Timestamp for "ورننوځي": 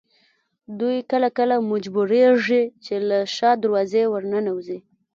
4.13-4.79